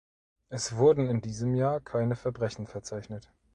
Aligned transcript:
Es 0.49 0.77
wurden 0.77 1.05
in 1.09 1.21
diesem 1.21 1.53
Jahr 1.53 1.79
keine 1.79 2.15
Verbrechen 2.15 2.65
verzeichnet. 2.65 3.31